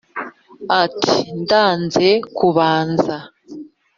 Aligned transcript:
ati: 0.83 1.17
ndanze 1.41 2.07
kubanza 2.37 3.15